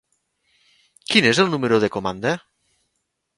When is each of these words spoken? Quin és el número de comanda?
Quin 1.11 1.27
és 1.33 1.41
el 1.43 1.51
número 1.57 1.79
de 1.85 1.91
comanda? 1.97 2.33